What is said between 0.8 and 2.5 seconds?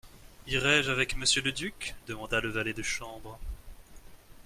avec monsieur le duc, demanda le